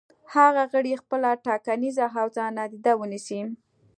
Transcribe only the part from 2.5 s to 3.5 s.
نادیده ونیسي.